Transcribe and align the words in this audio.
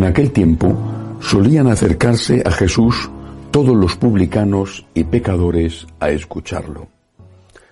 En 0.00 0.06
aquel 0.06 0.32
tiempo 0.32 1.18
solían 1.20 1.66
acercarse 1.66 2.42
a 2.46 2.50
Jesús 2.50 3.10
todos 3.50 3.76
los 3.76 3.96
publicanos 3.96 4.86
y 4.94 5.04
pecadores 5.04 5.86
a 6.00 6.08
escucharlo. 6.08 6.88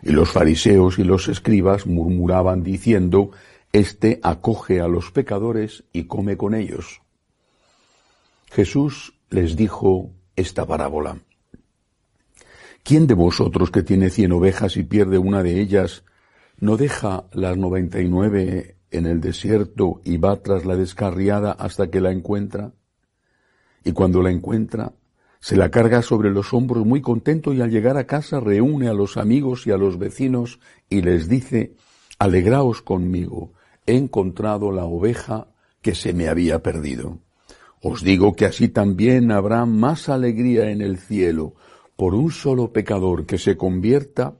Y 0.02 0.10
los 0.10 0.28
fariseos 0.28 0.98
y 0.98 1.04
los 1.04 1.28
escribas 1.28 1.86
murmuraban 1.86 2.62
diciendo, 2.62 3.30
Este 3.72 4.20
acoge 4.22 4.82
a 4.82 4.88
los 4.88 5.10
pecadores 5.10 5.84
y 5.90 6.04
come 6.04 6.36
con 6.36 6.54
ellos. 6.54 7.00
Jesús 8.50 9.14
les 9.30 9.56
dijo 9.56 10.10
esta 10.36 10.66
parábola. 10.66 11.22
¿Quién 12.82 13.06
de 13.06 13.14
vosotros 13.14 13.70
que 13.70 13.82
tiene 13.82 14.10
cien 14.10 14.32
ovejas 14.32 14.76
y 14.76 14.82
pierde 14.82 15.16
una 15.16 15.42
de 15.42 15.62
ellas, 15.62 16.04
no 16.60 16.76
deja 16.76 17.24
las 17.32 17.56
noventa 17.56 18.02
y 18.02 18.08
nueve 18.10 18.76
en 18.90 19.06
el 19.06 19.20
desierto 19.20 20.00
y 20.04 20.16
va 20.16 20.36
tras 20.36 20.64
la 20.64 20.76
descarriada 20.76 21.52
hasta 21.52 21.90
que 21.90 22.00
la 22.00 22.10
encuentra. 22.10 22.72
Y 23.84 23.92
cuando 23.92 24.22
la 24.22 24.30
encuentra, 24.30 24.92
se 25.40 25.56
la 25.56 25.70
carga 25.70 26.02
sobre 26.02 26.30
los 26.30 26.52
hombros 26.52 26.84
muy 26.84 27.00
contento 27.00 27.52
y 27.52 27.60
al 27.60 27.70
llegar 27.70 27.96
a 27.96 28.06
casa 28.06 28.40
reúne 28.40 28.88
a 28.88 28.94
los 28.94 29.16
amigos 29.16 29.66
y 29.66 29.70
a 29.70 29.76
los 29.76 29.98
vecinos 29.98 30.58
y 30.88 31.02
les 31.02 31.28
dice, 31.28 31.74
Alegraos 32.18 32.82
conmigo, 32.82 33.52
he 33.86 33.96
encontrado 33.96 34.72
la 34.72 34.84
oveja 34.84 35.48
que 35.80 35.94
se 35.94 36.12
me 36.12 36.28
había 36.28 36.62
perdido. 36.62 37.18
Os 37.80 38.02
digo 38.02 38.34
que 38.34 38.44
así 38.44 38.68
también 38.68 39.30
habrá 39.30 39.64
más 39.64 40.08
alegría 40.08 40.70
en 40.70 40.82
el 40.82 40.98
cielo 40.98 41.54
por 41.94 42.14
un 42.14 42.32
solo 42.32 42.72
pecador 42.72 43.24
que 43.24 43.38
se 43.38 43.56
convierta 43.56 44.36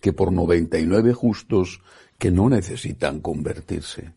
que 0.00 0.12
por 0.12 0.32
noventa 0.32 0.78
y 0.78 0.86
nueve 0.86 1.12
justos 1.12 1.80
que 2.22 2.30
no 2.30 2.48
necesitan 2.48 3.18
convertirse. 3.18 4.12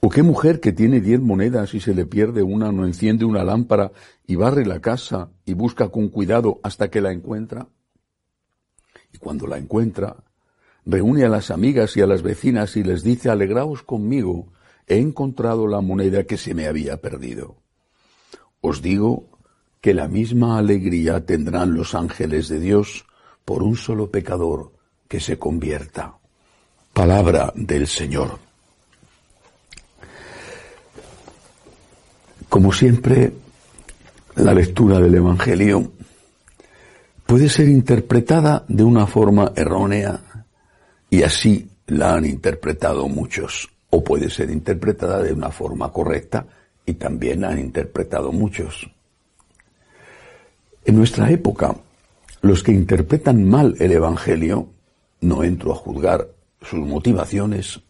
¿O 0.00 0.08
qué 0.08 0.24
mujer 0.24 0.58
que 0.58 0.72
tiene 0.72 1.00
diez 1.00 1.20
monedas 1.20 1.72
y 1.74 1.78
se 1.78 1.94
le 1.94 2.06
pierde 2.06 2.42
una 2.42 2.72
no 2.72 2.84
enciende 2.84 3.24
una 3.24 3.44
lámpara 3.44 3.92
y 4.26 4.34
barre 4.34 4.66
la 4.66 4.80
casa 4.80 5.30
y 5.44 5.54
busca 5.54 5.90
con 5.90 6.08
cuidado 6.08 6.58
hasta 6.64 6.90
que 6.90 7.00
la 7.00 7.12
encuentra? 7.12 7.68
Y 9.12 9.18
cuando 9.18 9.46
la 9.46 9.58
encuentra, 9.58 10.16
reúne 10.84 11.24
a 11.24 11.28
las 11.28 11.52
amigas 11.52 11.96
y 11.96 12.00
a 12.00 12.08
las 12.08 12.22
vecinas 12.22 12.76
y 12.76 12.82
les 12.82 13.04
dice, 13.04 13.30
alegraos 13.30 13.84
conmigo, 13.84 14.48
he 14.88 14.98
encontrado 14.98 15.68
la 15.68 15.80
moneda 15.80 16.24
que 16.24 16.36
se 16.36 16.52
me 16.52 16.66
había 16.66 17.00
perdido. 17.00 17.58
Os 18.60 18.82
digo 18.82 19.38
que 19.80 19.94
la 19.94 20.08
misma 20.08 20.58
alegría 20.58 21.24
tendrán 21.24 21.74
los 21.74 21.94
ángeles 21.94 22.48
de 22.48 22.58
Dios 22.58 23.06
por 23.44 23.62
un 23.62 23.76
solo 23.76 24.10
pecador 24.10 24.72
que 25.06 25.20
se 25.20 25.38
convierta. 25.38 26.18
Palabra 26.98 27.52
del 27.54 27.86
Señor. 27.86 28.36
Como 32.48 32.72
siempre, 32.72 33.32
la 34.34 34.52
lectura 34.52 34.98
del 34.98 35.14
Evangelio 35.14 35.92
puede 37.24 37.48
ser 37.48 37.68
interpretada 37.68 38.64
de 38.66 38.82
una 38.82 39.06
forma 39.06 39.52
errónea 39.54 40.44
y 41.08 41.22
así 41.22 41.70
la 41.86 42.14
han 42.14 42.24
interpretado 42.24 43.06
muchos, 43.06 43.70
o 43.90 44.02
puede 44.02 44.28
ser 44.28 44.50
interpretada 44.50 45.22
de 45.22 45.32
una 45.32 45.52
forma 45.52 45.92
correcta 45.92 46.48
y 46.84 46.94
también 46.94 47.42
la 47.42 47.50
han 47.50 47.60
interpretado 47.60 48.32
muchos. 48.32 48.90
En 50.84 50.96
nuestra 50.96 51.30
época, 51.30 51.76
los 52.40 52.64
que 52.64 52.72
interpretan 52.72 53.48
mal 53.48 53.76
el 53.78 53.92
Evangelio, 53.92 54.70
no 55.20 55.44
entro 55.44 55.70
a 55.70 55.76
juzgar 55.76 56.37
sus 56.62 56.80
motivaciones, 56.80 57.80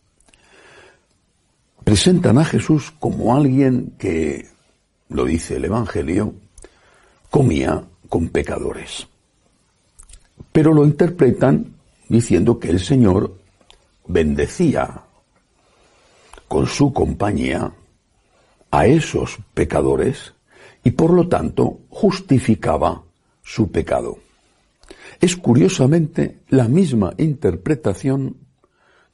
presentan 1.85 2.39
a 2.39 2.45
Jesús 2.45 2.93
como 2.99 3.35
alguien 3.35 3.95
que, 3.99 4.47
lo 5.09 5.25
dice 5.25 5.57
el 5.57 5.65
Evangelio, 5.65 6.35
comía 7.31 7.85
con 8.09 8.29
pecadores. 8.29 9.07
Pero 10.53 10.73
lo 10.73 10.85
interpretan 10.85 11.75
diciendo 12.09 12.59
que 12.59 12.71
el 12.71 12.81
Señor 12.81 13.39
bendecía 14.07 15.03
con 16.47 16.67
su 16.67 16.93
compañía 16.93 17.73
a 18.71 18.87
esos 18.87 19.39
pecadores 19.55 20.35
y 20.85 20.91
por 20.93 21.13
lo 21.13 21.29
tanto 21.29 21.81
justificaba 21.91 23.03
su 23.43 23.71
pecado. 23.71 24.19
Es 25.21 25.37
curiosamente 25.37 26.41
la 26.49 26.69
misma 26.69 27.13
interpretación 27.19 28.37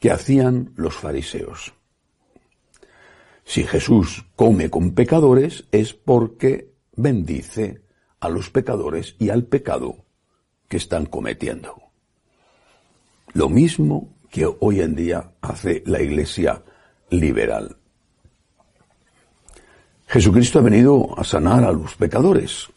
que 0.04 0.10
hacían 0.10 0.74
los 0.76 0.94
fariseos. 0.96 1.72
Si 3.42 3.64
Jesús 3.64 4.26
come 4.36 4.68
con 4.68 4.92
pecadores 4.92 5.64
es 5.72 5.94
porque 5.94 6.74
bendice 6.94 7.80
a 8.20 8.28
los 8.28 8.50
pecadores 8.50 9.16
y 9.18 9.30
al 9.30 9.44
pecado 9.44 10.04
que 10.68 10.76
están 10.76 11.06
cometiendo. 11.06 11.84
Lo 13.32 13.48
mismo 13.48 14.12
que 14.30 14.44
hoy 14.44 14.82
en 14.82 14.94
día 14.94 15.32
hace 15.40 15.82
la 15.86 16.02
Iglesia 16.02 16.62
liberal. 17.08 17.78
Jesucristo 20.06 20.58
ha 20.58 20.62
venido 20.62 21.18
a 21.18 21.24
sanar 21.24 21.64
a 21.64 21.72
los 21.72 21.96
pecadores. 21.96 22.68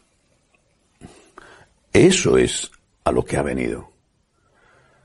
Eso 1.92 2.38
es 2.38 2.70
a 3.04 3.12
lo 3.12 3.22
que 3.22 3.36
ha 3.36 3.42
venido. 3.42 3.90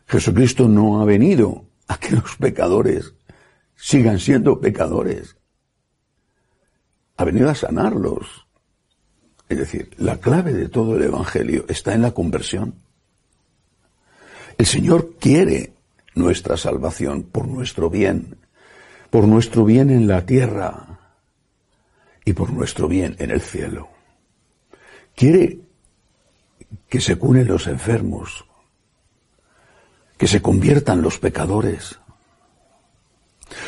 Jesucristo 0.07 0.69
no 0.69 1.01
ha 1.01 1.05
venido 1.05 1.72
a 1.93 1.97
que 1.99 2.15
los 2.15 2.35
pecadores 2.37 3.13
sigan 3.75 4.19
siendo 4.19 4.59
pecadores. 4.59 5.37
Ha 7.17 7.23
venido 7.23 7.49
a 7.49 7.55
sanarlos. 7.55 8.47
Es 9.47 9.59
decir, 9.59 9.91
la 9.97 10.17
clave 10.17 10.53
de 10.53 10.69
todo 10.69 10.95
el 10.97 11.03
Evangelio 11.03 11.65
está 11.67 11.93
en 11.93 12.01
la 12.01 12.11
conversión. 12.11 12.75
El 14.57 14.65
Señor 14.65 15.15
quiere 15.19 15.73
nuestra 16.15 16.57
salvación 16.57 17.23
por 17.23 17.47
nuestro 17.47 17.89
bien, 17.89 18.37
por 19.09 19.27
nuestro 19.27 19.63
bien 19.63 19.89
en 19.91 20.07
la 20.07 20.25
tierra 20.25 20.99
y 22.25 22.33
por 22.33 22.51
nuestro 22.51 22.87
bien 22.87 23.15
en 23.19 23.29
el 23.29 23.41
cielo. 23.41 23.89
Quiere 25.15 25.59
que 26.89 26.99
se 26.99 27.17
curen 27.17 27.47
los 27.47 27.67
enfermos, 27.67 28.45
que 30.17 30.27
se 30.27 30.41
conviertan 30.41 31.01
los 31.01 31.19
pecadores. 31.19 31.99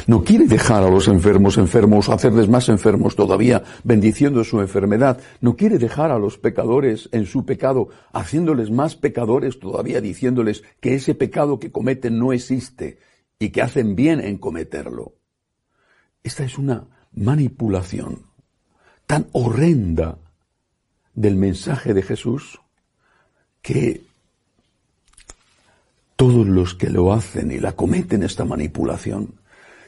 No 0.07 0.23
quiere 0.23 0.45
dejar 0.45 0.83
a 0.83 0.89
los 0.89 1.07
enfermos 1.07 1.57
enfermos, 1.57 2.09
hacerles 2.09 2.50
más 2.50 2.69
enfermos 2.69 3.16
todavía, 3.16 3.63
bendiciendo 3.83 4.44
su 4.44 4.59
enfermedad. 4.61 5.19
No 5.41 5.55
quiere 5.55 5.78
dejar 5.78 6.11
a 6.11 6.19
los 6.19 6.38
pecadores 6.38 7.09
en 7.11 7.25
su 7.25 7.45
pecado, 7.45 7.89
haciéndoles 8.14 8.72
más 8.72 8.96
pecadores 8.96 9.59
todavía, 9.59 10.02
diciéndoles 10.02 10.64
que 10.79 10.96
ese 10.96 11.16
pecado 11.16 11.59
que 11.59 11.72
cometen 11.72 12.17
no 12.19 12.34
existe 12.34 12.99
y 13.40 13.49
que 13.49 13.61
hacen 13.61 13.96
bien 13.96 14.19
en 14.19 14.37
cometerlo. 14.37 15.16
Esta 16.23 16.43
es 16.43 16.58
una 16.58 16.87
manipulación 17.14 18.23
tan 19.05 19.28
horrenda 19.34 20.17
del 21.14 21.35
mensaje 21.35 21.93
de 21.93 22.02
Jesús 22.02 22.59
que 23.61 24.05
todos 26.16 26.47
los 26.47 26.76
que 26.76 26.90
lo 26.90 27.14
hacen 27.14 27.52
y 27.52 27.59
la 27.59 27.73
cometen 27.73 28.23
esta 28.23 28.46
manipulación 28.46 29.35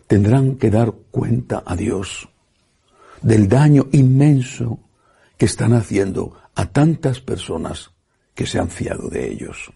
tendrán 0.07 0.55
que 0.55 0.69
dar 0.69 0.93
cuenta 1.11 1.63
a 1.65 1.75
Dios 1.75 2.29
del 3.21 3.47
daño 3.47 3.87
inmenso 3.91 4.79
que 5.37 5.45
están 5.45 5.73
haciendo 5.73 6.33
a 6.55 6.65
tantas 6.65 7.19
personas 7.19 7.91
que 8.33 8.45
se 8.45 8.59
han 8.59 8.69
fiado 8.69 9.09
de 9.09 9.31
ellos. 9.31 9.71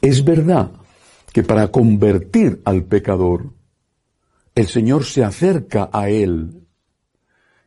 Es 0.00 0.24
verdad 0.24 0.72
que 1.32 1.42
para 1.42 1.68
convertir 1.68 2.60
al 2.64 2.84
pecador, 2.84 3.52
el 4.54 4.66
Señor 4.66 5.04
se 5.04 5.24
acerca 5.24 5.90
a 5.92 6.08
él 6.08 6.66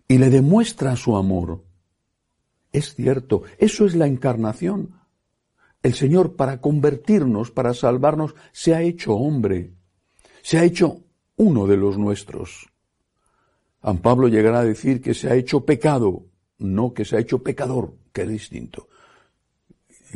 y 0.08 0.18
le 0.18 0.30
demuestra 0.30 0.96
su 0.96 1.18
amor 1.18 1.66
Es 2.72 2.96
cierto, 2.96 3.44
eso 3.58 3.86
es 3.86 3.96
la 3.96 4.08
encarnación. 4.08 4.97
El 5.84 5.94
Señor, 5.94 6.36
para 6.36 6.60
convertirnos, 6.60 7.52
para 7.52 7.74
salvarnos, 7.74 8.36
se 8.52 8.76
ha 8.76 8.82
hecho 8.82 9.14
hombre, 9.14 9.74
se 10.42 10.58
ha 10.58 10.64
hecho 10.64 11.04
uno 11.36 11.68
de 11.68 11.78
los 11.78 11.98
nuestros. 11.98 12.68
San 13.82 14.00
Pablo 14.00 14.28
llegará 14.28 14.60
a 14.60 14.66
decir 14.66 15.02
que 15.02 15.14
se 15.14 15.30
ha 15.30 15.36
hecho 15.36 15.66
pecado, 15.66 16.26
no 16.58 16.94
que 16.94 17.06
se 17.06 17.16
ha 17.16 17.20
hecho 17.20 17.42
pecador, 17.42 17.94
que 18.12 18.24
es 18.24 18.28
distinto. 18.28 18.90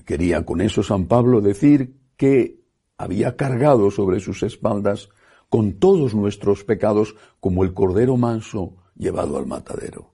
Quería 0.05 0.45
con 0.45 0.61
eso 0.61 0.83
San 0.83 1.05
Pablo 1.05 1.41
decir 1.41 1.95
que 2.17 2.59
había 2.97 3.35
cargado 3.35 3.91
sobre 3.91 4.19
sus 4.19 4.43
espaldas 4.43 5.09
con 5.49 5.79
todos 5.79 6.15
nuestros 6.15 6.63
pecados 6.63 7.15
como 7.39 7.63
el 7.63 7.73
cordero 7.73 8.17
manso 8.17 8.77
llevado 8.95 9.37
al 9.37 9.47
matadero. 9.47 10.11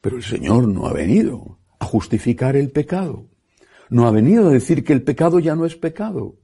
Pero 0.00 0.16
el 0.16 0.22
Señor 0.22 0.66
no 0.66 0.86
ha 0.86 0.92
venido 0.92 1.58
a 1.78 1.84
justificar 1.84 2.56
el 2.56 2.70
pecado. 2.70 3.26
No 3.90 4.06
ha 4.06 4.12
venido 4.12 4.48
a 4.48 4.52
decir 4.52 4.84
que 4.84 4.92
el 4.92 5.02
pecado 5.02 5.40
ya 5.40 5.56
no 5.56 5.66
es 5.66 5.74
pecado, 5.74 6.36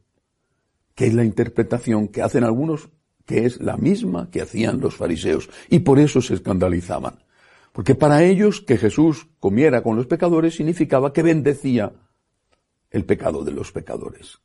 que 0.96 1.06
es 1.06 1.14
la 1.14 1.25
interpretación 1.25 2.08
que 2.08 2.20
hacen 2.20 2.43
algunos, 2.43 2.88
que 3.25 3.46
es 3.46 3.60
la 3.60 3.76
misma 3.76 4.31
que 4.31 4.43
hacían 4.43 4.81
los 4.81 4.96
fariseos, 4.96 5.48
y 5.70 5.78
por 5.78 6.00
eso 6.00 6.20
se 6.20 6.34
escandalizaban. 6.34 7.22
Porque 7.72 7.94
para 7.94 8.25
ellos 8.25 8.62
que 8.62 8.78
Jesús 8.78 9.28
comiera 9.38 9.82
con 9.82 9.96
los 9.96 10.06
pecadores 10.06 10.56
significaba 10.56 11.12
que 11.12 11.22
bendecía 11.22 11.93
el 12.90 13.04
pecado 13.04 13.44
de 13.44 13.52
los 13.52 13.70
pecadores. 13.70 14.40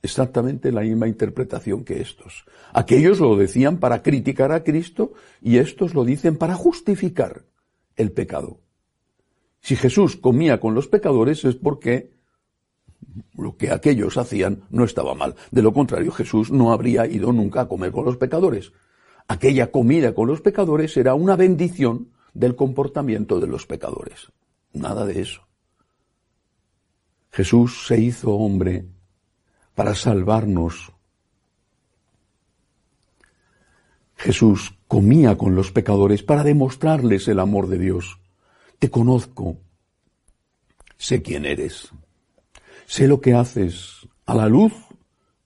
Exactamente 0.00 0.72
la 0.72 0.82
misma 0.82 1.08
interpretación 1.08 1.84
que 1.84 2.00
estos. 2.00 2.46
Aquellos 2.72 3.18
lo 3.18 3.36
decían 3.36 3.78
para 3.78 4.02
criticar 4.02 4.52
a 4.52 4.62
Cristo 4.62 5.12
y 5.42 5.58
estos 5.58 5.92
lo 5.92 6.04
dicen 6.04 6.36
para 6.36 6.54
justificar 6.54 7.44
el 7.96 8.12
pecado. 8.12 8.60
Si 9.60 9.74
Jesús 9.76 10.16
comía 10.16 10.60
con 10.60 10.74
los 10.74 10.86
pecadores 10.86 11.44
es 11.44 11.56
porque 11.56 12.17
lo 13.36 13.56
que 13.56 13.70
aquellos 13.70 14.16
hacían 14.16 14.64
no 14.70 14.84
estaba 14.84 15.14
mal. 15.14 15.34
De 15.50 15.62
lo 15.62 15.72
contrario, 15.72 16.12
Jesús 16.12 16.50
no 16.50 16.72
habría 16.72 17.06
ido 17.06 17.32
nunca 17.32 17.62
a 17.62 17.68
comer 17.68 17.92
con 17.92 18.04
los 18.04 18.16
pecadores. 18.16 18.72
Aquella 19.28 19.70
comida 19.70 20.14
con 20.14 20.28
los 20.28 20.40
pecadores 20.40 20.96
era 20.96 21.14
una 21.14 21.36
bendición 21.36 22.12
del 22.34 22.56
comportamiento 22.56 23.40
de 23.40 23.46
los 23.46 23.66
pecadores. 23.66 24.32
Nada 24.72 25.04
de 25.04 25.20
eso. 25.20 25.42
Jesús 27.30 27.86
se 27.86 28.00
hizo 28.00 28.32
hombre 28.32 28.86
para 29.74 29.94
salvarnos. 29.94 30.92
Jesús 34.16 34.74
comía 34.88 35.36
con 35.36 35.54
los 35.54 35.70
pecadores 35.70 36.22
para 36.22 36.42
demostrarles 36.42 37.28
el 37.28 37.38
amor 37.38 37.68
de 37.68 37.78
Dios. 37.78 38.18
Te 38.78 38.90
conozco, 38.90 39.58
sé 40.96 41.22
quién 41.22 41.44
eres, 41.44 41.92
sé 42.88 43.06
lo 43.06 43.20
que 43.20 43.34
haces 43.34 44.08
a 44.24 44.34
la 44.34 44.48
luz 44.48 44.72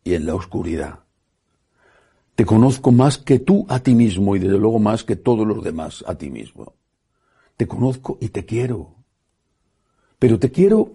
y 0.04 0.14
en 0.14 0.26
la 0.26 0.34
oscuridad. 0.36 1.00
Te 2.36 2.46
conozco 2.46 2.92
más 2.92 3.18
que 3.18 3.40
tú 3.40 3.66
a 3.68 3.80
ti 3.80 3.96
mismo 3.96 4.36
y 4.36 4.38
desde 4.38 4.58
luego 4.58 4.78
más 4.78 5.02
que 5.02 5.16
todos 5.16 5.46
los 5.46 5.62
demás 5.62 6.04
a 6.06 6.14
ti 6.14 6.30
mismo. 6.30 6.74
Te 7.56 7.66
conozco 7.66 8.16
y 8.20 8.28
te 8.28 8.46
quiero. 8.46 8.94
Pero 10.20 10.38
te 10.38 10.52
quiero 10.52 10.92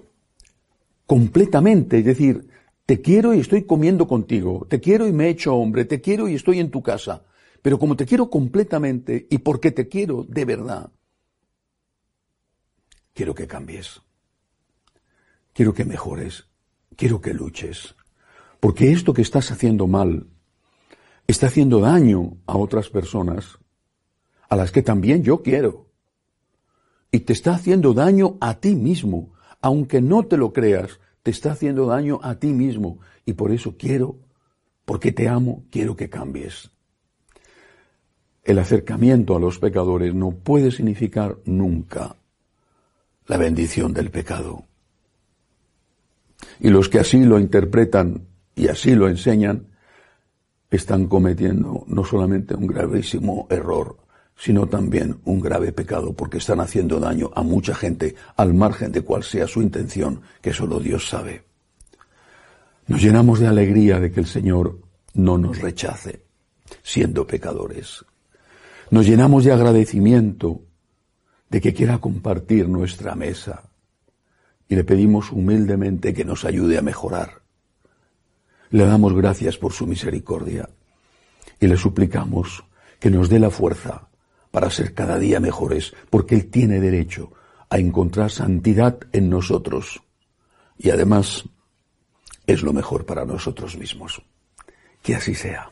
completamente, 1.05 1.99
es 1.99 2.05
decir, 2.05 2.47
te 2.85 3.01
quiero 3.01 3.33
y 3.33 3.39
estoy 3.39 3.63
comiendo 3.63 4.07
contigo, 4.07 4.65
te 4.69 4.79
quiero 4.79 5.05
y 5.05 5.11
me 5.11 5.25
he 5.25 5.29
hecho 5.31 5.53
hombre, 5.53 5.83
te 5.83 5.99
quiero 5.99 6.29
y 6.29 6.35
estoy 6.35 6.59
en 6.59 6.71
tu 6.71 6.81
casa, 6.81 7.25
pero 7.61 7.77
como 7.77 7.97
te 7.97 8.05
quiero 8.05 8.29
completamente 8.29 9.27
y 9.29 9.39
porque 9.39 9.71
te 9.71 9.89
quiero 9.89 10.23
de 10.23 10.45
verdad, 10.45 10.91
quiero 13.13 13.35
que 13.35 13.47
cambies, 13.47 14.01
quiero 15.57 15.73
que 15.73 15.85
mejores, 15.85 16.45
quiero 16.95 17.19
que 17.19 17.33
luches, 17.33 17.95
porque 18.59 18.91
esto 18.91 19.11
que 19.11 19.23
estás 19.23 19.49
haciendo 19.49 19.87
mal 19.87 20.27
está 21.25 21.47
haciendo 21.47 21.79
daño 21.79 22.37
a 22.45 22.57
otras 22.57 22.89
personas, 22.89 23.57
a 24.49 24.55
las 24.55 24.71
que 24.71 24.83
también 24.83 25.23
yo 25.23 25.41
quiero, 25.41 25.87
y 27.11 27.21
te 27.21 27.33
está 27.33 27.55
haciendo 27.55 27.95
daño 27.95 28.37
a 28.39 28.59
ti 28.59 28.75
mismo, 28.75 29.33
aunque 29.59 29.99
no 29.99 30.27
te 30.27 30.37
lo 30.37 30.53
creas, 30.53 30.99
te 31.23 31.31
está 31.31 31.53
haciendo 31.53 31.87
daño 31.87 32.19
a 32.21 32.35
ti 32.35 32.53
mismo, 32.53 32.99
y 33.25 33.33
por 33.33 33.51
eso 33.51 33.77
quiero, 33.79 34.19
porque 34.85 35.11
te 35.11 35.27
amo, 35.27 35.63
quiero 35.71 35.95
que 35.95 36.07
cambies. 36.07 36.69
El 38.43 38.59
acercamiento 38.59 39.35
a 39.35 39.39
los 39.39 39.57
pecadores 39.57 40.13
no 40.13 40.29
puede 40.29 40.69
significar 40.69 41.39
nunca 41.45 42.15
la 43.25 43.37
bendición 43.37 43.91
del 43.91 44.11
pecado. 44.11 44.67
Y 46.59 46.69
los 46.69 46.89
que 46.89 46.99
así 46.99 47.23
lo 47.23 47.39
interpretan 47.39 48.27
y 48.55 48.67
así 48.67 48.95
lo 48.95 49.07
enseñan, 49.07 49.67
están 50.69 51.07
cometiendo 51.07 51.85
no 51.87 52.03
solamente 52.03 52.55
un 52.55 52.67
gravísimo 52.67 53.47
error, 53.49 53.97
sino 54.35 54.67
también 54.67 55.19
un 55.25 55.39
grave 55.39 55.71
pecado, 55.71 56.13
porque 56.13 56.37
están 56.37 56.59
haciendo 56.59 56.99
daño 56.99 57.31
a 57.33 57.41
mucha 57.41 57.73
gente 57.73 58.15
al 58.35 58.53
margen 58.53 58.91
de 58.91 59.01
cual 59.01 59.23
sea 59.23 59.47
su 59.47 59.61
intención, 59.61 60.21
que 60.41 60.53
solo 60.53 60.79
Dios 60.79 61.07
sabe. 61.07 61.43
Nos 62.87 63.01
llenamos 63.01 63.39
de 63.39 63.47
alegría 63.47 63.99
de 63.99 64.11
que 64.11 64.19
el 64.19 64.27
Señor 64.27 64.79
no 65.13 65.37
nos 65.37 65.59
rechace, 65.59 66.23
siendo 66.83 67.25
pecadores. 67.25 68.05
Nos 68.91 69.05
llenamos 69.05 69.43
de 69.43 69.51
agradecimiento 69.51 70.61
de 71.49 71.61
que 71.61 71.73
quiera 71.73 71.97
compartir 71.97 72.69
nuestra 72.69 73.15
mesa 73.15 73.63
y 74.69 74.75
le 74.75 74.83
pedimos 74.83 75.31
humildemente 75.31 76.13
que 76.13 76.25
nos 76.25 76.45
ayude 76.45 76.77
a 76.77 76.81
mejorar. 76.81 77.41
Le 78.69 78.85
damos 78.85 79.13
gracias 79.15 79.57
por 79.57 79.73
su 79.73 79.87
misericordia 79.87 80.69
y 81.59 81.67
le 81.67 81.77
suplicamos 81.77 82.63
que 82.99 83.09
nos 83.09 83.29
dé 83.29 83.39
la 83.39 83.49
fuerza 83.49 84.09
para 84.51 84.69
ser 84.69 84.93
cada 84.93 85.17
día 85.19 85.39
mejores, 85.39 85.93
porque 86.09 86.35
Él 86.35 86.47
tiene 86.49 86.79
derecho 86.79 87.31
a 87.69 87.77
encontrar 87.77 88.31
santidad 88.31 88.97
en 89.13 89.29
nosotros 89.29 90.01
y 90.77 90.89
además 90.89 91.45
es 92.45 92.63
lo 92.63 92.73
mejor 92.73 93.05
para 93.05 93.25
nosotros 93.25 93.77
mismos. 93.77 94.21
Que 95.01 95.15
así 95.15 95.35
sea. 95.35 95.71